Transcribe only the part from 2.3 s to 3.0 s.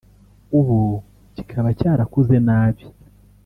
nabi